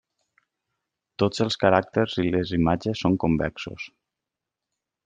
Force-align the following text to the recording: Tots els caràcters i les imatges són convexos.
Tots 1.23 1.43
els 1.45 1.59
caràcters 1.65 2.17
i 2.25 2.27
les 2.37 2.55
imatges 2.61 3.05
són 3.05 3.21
convexos. 3.27 3.87